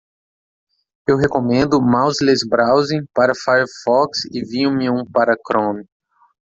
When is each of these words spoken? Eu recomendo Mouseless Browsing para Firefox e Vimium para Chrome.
Eu 1.07 1.15
recomendo 1.15 1.79
Mouseless 1.79 2.43
Browsing 2.49 3.05
para 3.13 3.33
Firefox 3.35 4.25
e 4.31 4.41
Vimium 4.43 5.05
para 5.05 5.35
Chrome. 5.47 5.85